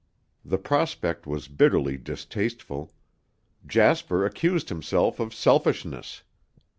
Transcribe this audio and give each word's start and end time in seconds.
The 0.43 0.57
prospect 0.57 1.27
was 1.27 1.47
bitterly 1.47 1.95
distasteful. 1.95 2.91
Jasper 3.67 4.25
accused 4.25 4.69
himself 4.69 5.19
of 5.19 5.31
selfishness. 5.31 6.23